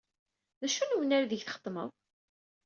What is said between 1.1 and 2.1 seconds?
aydeg txeddmeḍ?